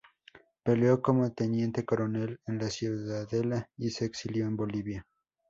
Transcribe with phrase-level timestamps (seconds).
[0.63, 5.05] Peleó como teniente coronel en La Ciudadela y se exilió en Bolivia.